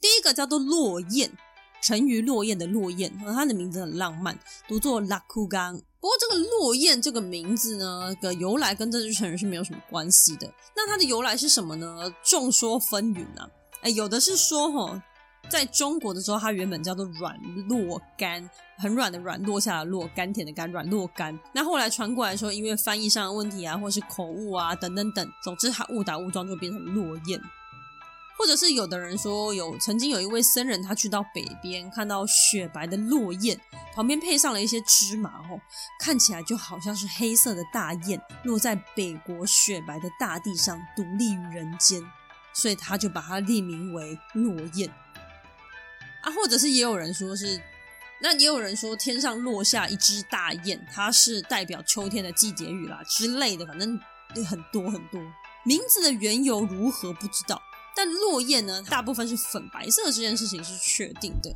[0.00, 1.30] 第一个叫做落雁，
[1.82, 5.80] 沉鱼落雁的落雁，和它的名字很浪漫，读作拉库冈。
[6.00, 10.52] 不过，这个落雁这个名字呢，的由来跟这只成人是没有什么关系的。
[10.74, 12.12] 那它的由来是什么呢？
[12.24, 13.48] 众说纷纭啊。
[13.82, 15.00] 哎，有的是说，吼，
[15.48, 21.38] 在中国的时候，它原本叫做软落甘，很软的软，落下的落，甘甜的甘，软落甘。
[21.52, 27.40] 那后来传过来说，因为翻译上的问题啊，或是口误啊，等等等，总之它误打误撞就变成落雁。
[28.38, 33.56] 或者是有的人说，有曾经有一位僧人，他去到北边，看到雪白的落雁，
[33.94, 35.60] 旁边配上了一些芝麻，哦，
[36.00, 42.02] 看起来就好像是黑色的大雁落在北国雪白的大地上，独立于人间，
[42.52, 44.90] 所以他就把它命名为落雁。
[46.22, 47.60] 啊，或者是也有人说是，
[48.20, 54.00] 那也有人说天上落下一只大雁，它是代表秋天的季节雨啦之类的，反正
[54.46, 55.20] 很多很多。
[55.64, 57.60] 名字的缘由如何不知道。
[57.94, 61.54] 但落雁呢，大部分是粉白色这件事情是确定的。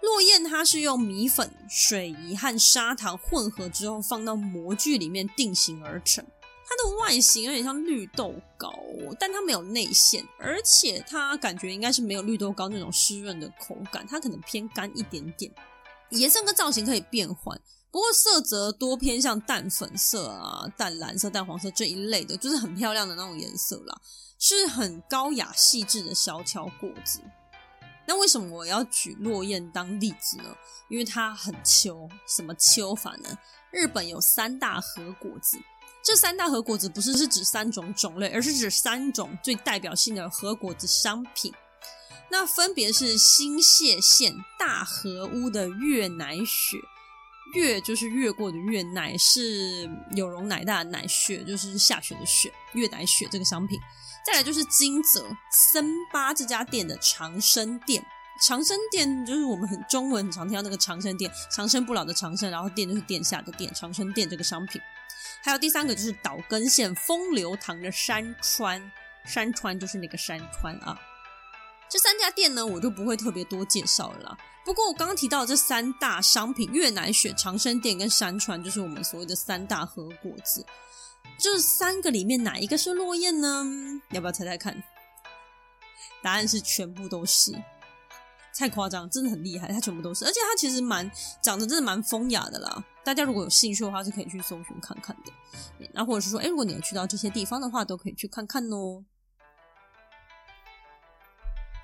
[0.00, 6.24] 落雁它是用米粉、水银和砂糖混合之后，放到模具里面定型而成。
[6.68, 8.74] 它的外形有点像绿豆糕，
[9.20, 15.52] 但它没有内馅，而且它感觉应该是没有绿豆糕那种湿润的口感，它可能偏干一点点。
[16.10, 17.56] 颜色跟造型可以变换，
[17.90, 24.00] 不过色泽多偏向淡粉色啊、淡蓝色、淡黄色这一类的，就是很漂亮的那种颜色啦。
[24.38, 27.20] 是很高雅细致的小巧果子。
[28.08, 30.56] 那为什么我要举落雁当例子呢？
[30.88, 32.08] 因为它很秋。
[32.28, 33.38] 什么秋法呢？
[33.72, 35.58] 日本有三大和果子，
[36.06, 41.52] 这三大和果子不是是指三种种类，而是指三种最代表性的和果子商品。
[42.30, 46.76] 那分别是新泻县大和屋的越乃雪，
[47.54, 53.76] 越就是越过的越，乃是有容乃大的乃雪，就是下雪的雪，越乃雪这个商品。
[54.24, 58.00] 再来就是金泽森巴这家店的长生店，
[58.46, 64.80] 长生店就是我们很中文很常听到那个长生店，长生不老的长生，然后店就是殿下的店，长生店这个商品。
[65.46, 68.90] 还有第三个就是岛根县风流堂的山川，
[69.24, 71.00] 山川就是那个山川啊。
[71.88, 74.36] 这三家店呢，我就不会特别多介绍了。
[74.64, 80.66] 不过我刚刚提到这三大商品，越南雪、长生店跟山川，就是我们所谓的三大和果子。
[81.38, 83.64] 这三个里面哪一个是落雁呢？
[84.10, 84.82] 要不要猜猜看？
[86.24, 87.52] 答案是全部都是，
[88.58, 91.08] 太夸张，真的很厉害，它全部都是，而且它其实蛮
[91.40, 92.84] 长得真的蛮风雅的啦。
[93.06, 95.30] 大家如果有兴趣的话，是可以去搜寻看看的。
[95.92, 99.04] 那或者是说，哎，如果你有去到这些地方的话，都可以去看看哦。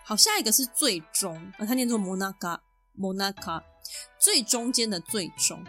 [0.02, 2.60] 好，下一个是最中，它念作摩纳卡，
[2.94, 3.62] 摩纳卡，
[4.18, 5.64] 最中间的最中。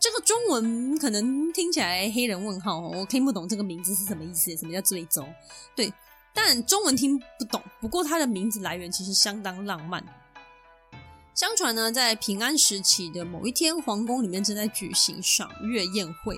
[0.00, 4.56] 这个中文可能听起来黑人问号，我听不懂这个名字是什么意思？
[4.56, 5.32] 什么叫最中？
[5.76, 5.92] 对，
[6.34, 7.62] 但中文听不懂。
[7.80, 10.04] 不过它的名字来源其实相当浪漫。
[11.36, 16.34] 相传呢，在平安时期的某一天，皇宫里面正在举行赏月宴会，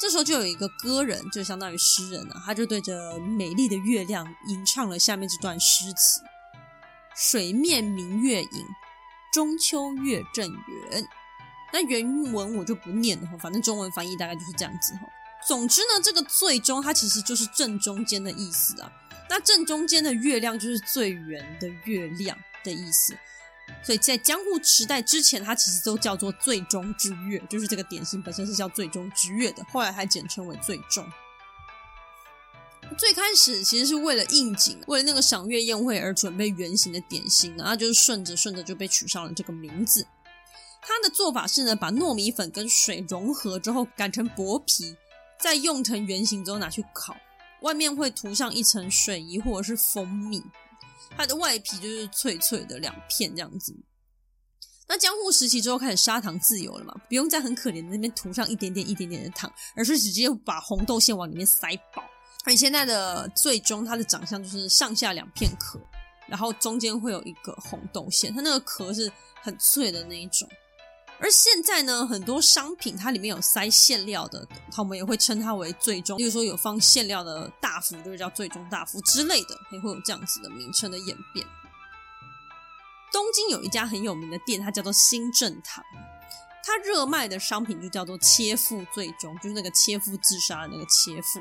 [0.00, 6.22] 这时候就有一个歌人，就相当于诗人啊，他就对着美丽的月亮吟唱了下面这段诗词
[7.14, 8.66] ：“水面明月影，
[9.30, 11.06] 中秋月正圆。”
[11.70, 15.00] 那原文我就不念了，反正中文翻译大概就是这样子哈。
[15.46, 18.90] 总之呢，这个最中它其实就是正中间的意思啊。
[19.28, 23.14] 那正中间的月亮就是最圆的月亮的意思。
[23.82, 31.06] 所以在江户时代之前，它其实都叫做最终之月，就是这个点心本身是叫最终之月的，后来还简称为最终。
[32.98, 40.06] 最开始其实是为了应景，为了那个赏月宴会而准备圆形的点心，然后就是顺着顺着就被取上了这个名字。
[40.82, 44.96] 它的做法是呢，把糯米粉跟水融合之后擀成薄皮，
[45.38, 47.16] 再用成圆形之后拿去烤，
[47.60, 50.42] 外面会涂上一层水银或者是蜂蜜。
[51.16, 53.74] 它的外皮就是脆脆的两片这样子。
[54.88, 62.02] 那江户时期之后开始砂糖自由了嘛，不用在很可怜的那边涂上一点点一点点的糖，而是直接把红豆馅往里面塞饱。
[62.44, 65.78] 而现在的最终它的长相就是上下两片壳，
[66.26, 70.48] 然后中间会有一个红豆馅，它那个壳是很脆的那一种。
[71.20, 81.46] 而现在呢，很多商品它里面有塞馅料的，我们也会称它为最终，例如说有放馅料的大福，就是叫最终大福之类的，也会有这样子的名称的演变。
[83.12, 85.84] 东京有一家很有名的店，它叫做新正堂，
[86.64, 91.40] 它热卖的商品就叫做切腹最终，就是那个切腹自杀的那个切腹。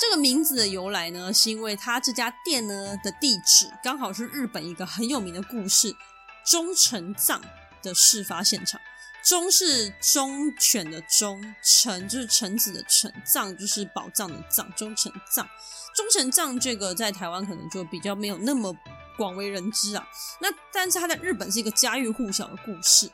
[0.00, 5.94] 这个名字的由来呢，是因为它这家店呢的地址刚好是日本一个很有名的故事——
[6.44, 7.40] 忠臣藏
[7.82, 8.80] 的事发现场，
[9.22, 15.48] 忠是忠犬的忠，臣就是臣子的臣，藏就是宝藏的藏，忠臣藏。
[15.94, 18.74] 忠臣藏这个在台湾可能就比较没有那么
[19.16, 20.08] 广为人知啊。
[20.40, 23.10] 那但是它在日本是一个家喻户晓的故事。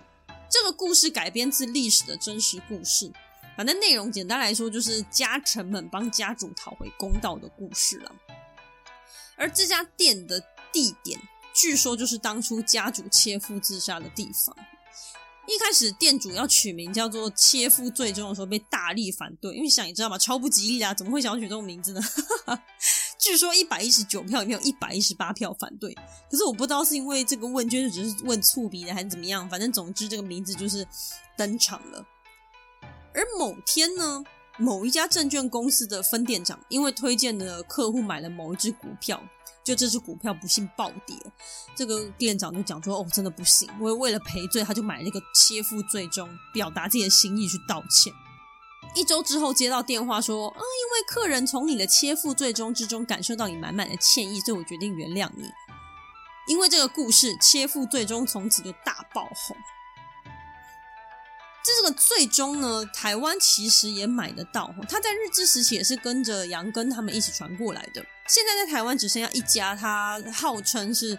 [0.50, 3.10] 这个故事改编自历史的真实故事，
[3.56, 8.12] 反正内容简单来说就是家臣们帮家主讨回公道的故事了。
[9.36, 10.40] 而这家店的
[10.72, 11.18] 地点。
[11.54, 14.54] 据说就是当初家主切腹自杀的地方。
[15.46, 20.16] 一开始店主要取名叫做“切腹最终”的时候，被大力反对，因为想你知道吗？
[20.16, 20.94] 超不吉利啊！
[20.94, 22.00] 怎么会想要取这种名字呢？
[23.20, 25.94] 据说一百一十九票里面有一百一十八票反对。
[26.30, 29.46] 可是我不知道是因为这个问卷只是问粗鄙的，还是怎么样？
[29.50, 30.86] 反正总之这个名字就是
[31.36, 32.02] 登场了。
[33.12, 34.24] 而某天呢，
[34.56, 39.22] 某一家证券公司的分店长因为推荐的客户买了某一只股票。
[39.64, 41.16] 就这只股票不幸暴跌，
[41.74, 48.12] 这个店长就讲说：“哦，真的不行，我为了赔罪，他就买了一个切腹最终，表达自己的心意去道歉。”
[48.94, 55.48] 一周之后接到电话说：“啊，因为客人从你的切腹最终之中感受到你满满的歉意，所以我决定原谅你。”
[56.46, 59.56] 因为这个故事，切腹最终从此就大爆红。
[61.64, 68.04] 这个最终呢，台湾其实也买得到，他在日治时期也是跟着杨根他们一起传过来的。
[68.28, 71.18] 现在在台湾只剩下一家，它号称是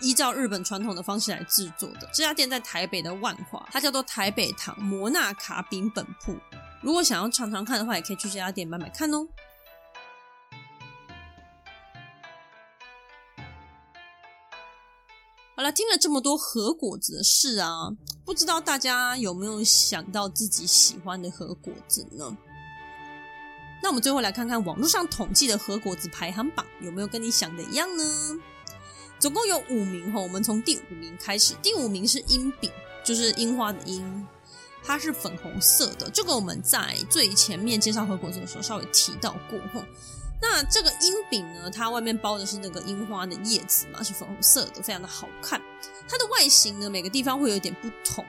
[0.00, 2.08] 依照日本传统的方式来制作的。
[2.12, 6.36] 这家店在台北的万华，它叫做台北堂摩纳卡饼本铺。
[6.80, 9.24] 如果想要尝尝看的话，也可以去这家店买买看哦。
[15.62, 17.88] 好了，听了这么多核果子的事啊，
[18.24, 22.36] 不知道大家有没有想到自己喜欢的核果子呢？
[23.80, 28.04] 那我们最后来看看网络上统计的核果子排行榜，有没有跟你想的一样呢？
[29.20, 31.54] 总共有五名哈，我们从第五名开始。
[31.62, 32.68] 第五名是樱饼，
[33.04, 34.26] 就是樱花的樱，
[34.82, 36.10] 它是粉红色的。
[36.10, 39.86] 这个我们在最前面介绍核果子的时候稍微提到过哈。
[40.44, 45.62] 那这个樱饼呢，它外面包的是那个樱花的叶子嘛，是粉红色的，非常的好看。
[46.08, 48.24] 它的外形呢，每个地方会有点不同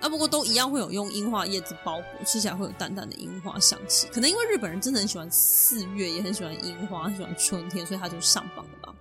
[0.00, 4.08] 啊，不过都一样会有用樱花叶子包裹，吃起来会有淡淡的樱花香气。
[4.08, 8.94] 可能因为日本人真的很喜欢四月，也很喜欢樱花，很喜欢春天，所以它就上榜了吧。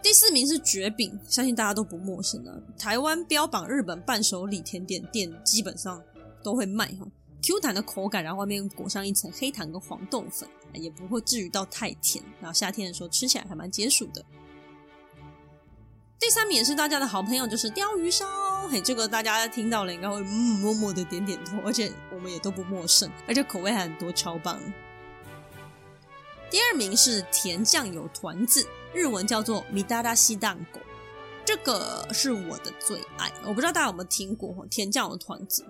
[0.00, 2.54] 第四名是蕨饼，相信大家都不陌生啊。
[2.78, 6.00] 台湾标榜日本伴手礼甜点店，基本上
[6.44, 7.08] 都会卖哈。
[7.41, 12.23] Q 弹的口感，然后外面裹上一层黑糖跟黄豆粉，也不会至于到太甜。
[12.39, 14.23] 然后夏天的时候吃起来还蛮解暑的。
[16.19, 18.25] 第三名也是大家的好朋友，就是鯛鱼烧。
[18.69, 24.57] 嘿，这个大家听到了应该会嗯默默的点点头，而且我们也都不陌生，而且口味还很多，超棒。
[26.49, 30.79] 第二名是甜酱油团子，日文叫做みたらし団子，
[31.43, 33.29] 这个是我的最爱。
[33.43, 35.65] 我不知道大家有没有听过甜酱油团子。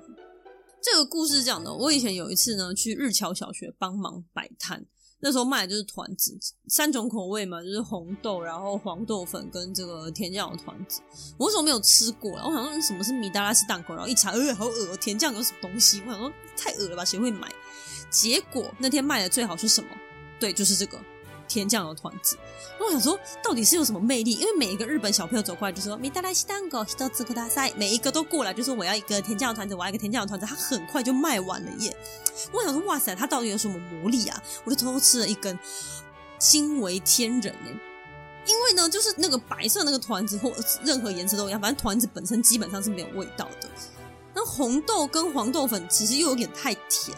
[0.81, 4.85] 这个故事讲的，我以前有一次呢去日侨小学帮忙摆摊，
[5.21, 11.01] 那时候卖的就是团子，三种口味嘛，就是红豆，然后黄豆粉跟这个甜酱的团子。
[11.37, 16.01] 我为什么没有吃过，我想说什么是米达拉斯蛋糕，然后一查，呃，好恶，甜酱有什么东西？
[16.07, 17.53] 我想说太恶了吧，谁会买？
[18.11, 19.89] 结果那天卖的最好是什么？
[20.39, 20.99] 对，就是这个。
[21.48, 22.38] 甜酱油团子，
[22.80, 24.32] 我想说，到底是有什么魅力？
[24.32, 31.96] 因为每一个日本小朋友走过来就说“米达拉西蛋糕，一つください”，每一个都过来就说我要一个甜酱油团子，我要一个甜酱油团子，他很快就卖完了耶！
[32.52, 34.42] 我想说，哇塞，他到底有什么魔力啊？
[34.64, 35.58] 我就偷偷吃了一根，
[36.40, 37.70] 惊为天人呢。
[38.46, 40.52] 因为呢，就是那个白色那个团子或
[40.84, 43.70] 任何颜色都一样，反正团子本身基本上是没有味道的。
[44.34, 47.16] 那红豆跟黄豆粉其实又有点太甜。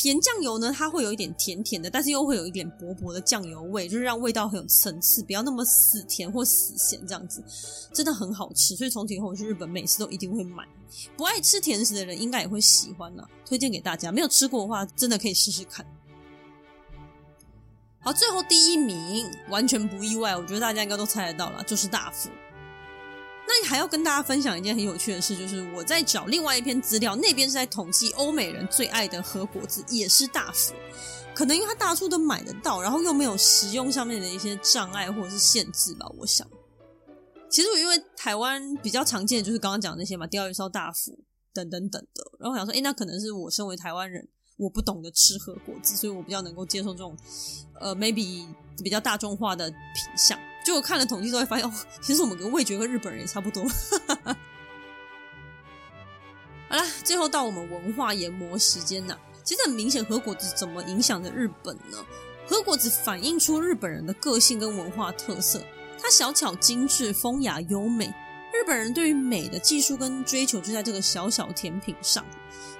[0.00, 7.44] 甜酱油呢，它会有一点甜甜的，但是又会有一点薄薄的酱油味，就是让味道很有层次，不要那么死甜或死咸这样子，
[7.92, 8.74] 真的很好吃。
[8.74, 10.66] 所以从此以后我去日本，每次都一定会买。
[11.18, 14.10] 不爱吃甜食的人应该也会喜欢呢，推荐给大家。
[14.10, 15.84] 没有吃过的话，真的可以试试看。
[17.98, 22.30] 好，最后第一名完全不意外，我觉得大家应该都猜得到了，就是大福。
[23.50, 30.72] 那你还要跟大家分享一件很有趣的事，就是我在找另外一篇资料，那边是在统计欧美人最爱的和果子，也是大福。
[31.34, 36.06] 可能因为它大处都买得到，然后又没有食用上面的一些障碍或者是限制吧。
[36.16, 36.46] 我想，
[37.50, 41.18] 其实我因为台湾比较常见的就是刚刚讲的那些嘛，钓鱼烧、大福
[41.52, 42.22] 等等等的。
[42.38, 44.28] 然后我想说，诶，那可能是我身为台湾人，
[44.58, 47.16] 我不懂得吃和果子，所以我比较能够接受这种
[47.80, 48.46] 呃，maybe
[48.84, 49.78] 比较大众化的品
[50.16, 50.38] 相。
[50.64, 53.64] 就我看了统计，之后发现哦， 其实我们跟味觉跟日本人也差不多。
[56.68, 59.16] 好了，最后到我们文化研磨时间呐。
[59.42, 62.04] 其实很明显，和果子怎么影响着日本呢？
[62.46, 65.64] 和果子反映出日本人的个性跟文化特色，
[66.00, 68.06] 它小巧精致、风雅优美。
[68.52, 72.24] 日本人对于美的技术跟追求就在这个小小甜品上。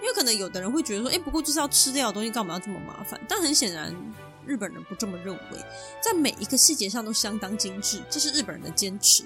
[0.02, 3.20] 因为可能有的人会觉得说，哎，不过就是要吃掉的东西，干嘛要这么麻烦？
[3.28, 3.94] 但很显然。
[4.50, 5.58] 日本人不这么认为，
[6.02, 9.22] 在每一个细节上都相当精致，这是日本人的坚持。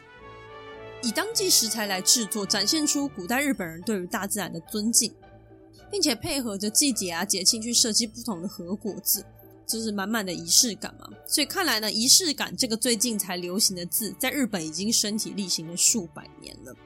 [1.03, 5.15] 以当季食材来制作，展现出古代日本人对于大自然的尊敬，
[5.91, 9.25] 并且配合着季节啊节庆去设计不同的和果子，
[9.67, 11.09] 就是满满的仪式感嘛。
[11.27, 16.77] 所以看来呢，仪式感这个最近才流行的字，在日本已经身体力行了数百年了。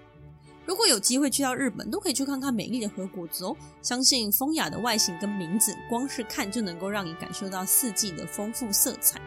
[0.69, 3.57] 如果有机会去到日本，都可以去看看美丽的和菓子哦。
[3.81, 9.19] 相信风雅的外形跟名字，光是看就能够让你感受到四季的丰富色彩。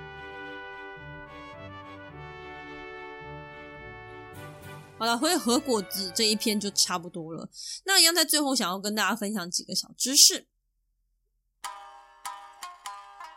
[4.99, 7.49] 好了，回和菓子这一篇就差不多了。
[7.85, 10.45] 那一样在最后想要跟大家分享几个小知识。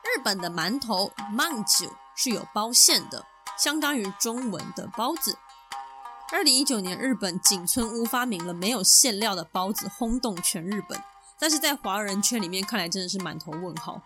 [0.02, 3.24] 日本的馒头馒头是有包馅的，
[3.58, 5.38] 相当于中文的包子。
[6.34, 11.00] 二零一九年，日本井村屋发明了没有馅料的包子，轰动全日本。
[11.38, 14.02] 但是在华人圈里面看来，真的是满头问号。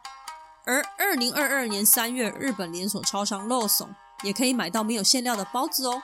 [0.66, 3.88] 而二零二二年三月，日本连锁超商乐松
[4.22, 6.02] 也可以买到没有馅料的包子哦，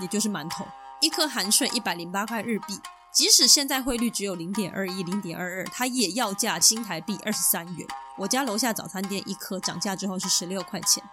[0.00, 0.66] 也就是馒头，
[1.02, 2.80] 一颗含税一百零八块日币。
[3.12, 7.86] 即使现在汇率只有零点二一、零点二二，它也要价新台币二十三元。
[8.16, 11.04] 我家楼下早餐店一颗涨价之后是十六块钱。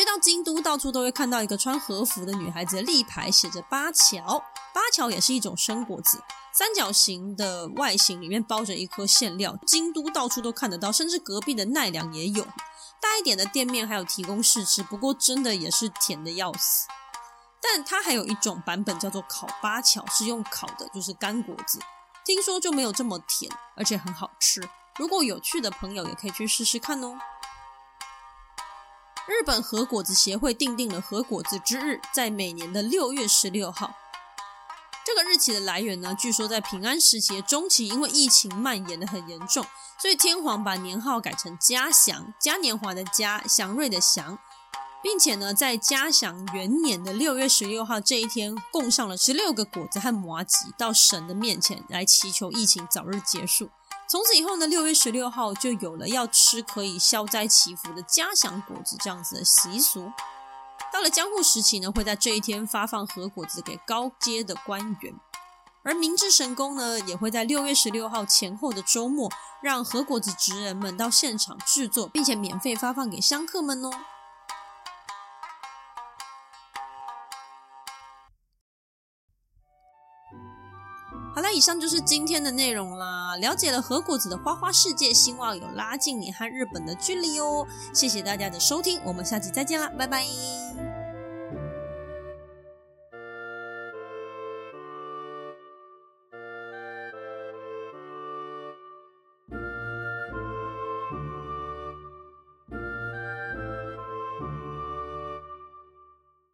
[0.00, 4.42] 去到京都，到处都会看到一个穿和服的女孩子的立牌，写着八桥。
[4.72, 6.22] 八桥也是一种生果子，
[6.54, 9.54] 三角形的外形里面包着一颗馅料。
[9.66, 12.42] 京都到处都看得到，甚至隔壁的奈良也有。
[12.98, 16.88] 大一点的店面还有提供试吃，不过真的也是甜的要死。
[17.60, 21.78] 但它还有一种版本叫做烤八桥，是用烤的，就是干果子，
[22.24, 24.66] 听说就没有这么甜，而且很好吃。
[24.96, 27.18] 如果有趣的朋友也可以去试试看哦。
[29.30, 33.94] 日本和果子协会定定了和果子之日，在每年的六月十六号。
[35.06, 39.64] 这个日期的来源呢，据说在平安时期中期，因为疫情蔓延的很严重，
[40.02, 44.36] 所以天皇把年号改成嘉祥，嘉年华的嘉，祥瑞的祥，
[45.00, 53.70] 并且呢，在嘉祥元年的六月十六号这一天，供上了十六个果子和麻糬到神的面前，来祈求疫情早日结束。
[54.10, 60.10] 从此以后呢，六月十六号就有了要吃可以消灾祈福的嘉祥果子这样子的习俗。
[60.92, 65.14] 到了江户时期呢，会在这一天发放和果子给高阶的官员，
[65.84, 69.30] 而明治神宫呢，也会在六月十六号前后的周末，
[69.62, 73.92] 让和果子职人们到现场制作，并且免费发放给香客们哦。
[81.40, 83.34] 好了，以上就是今天的内容啦。
[83.36, 87.66] 了解了和菓子的花花世界，希望有拉近你和日本的距离哦。
[87.94, 90.26] 谢谢大家的收听，我们下期再见啦，拜拜。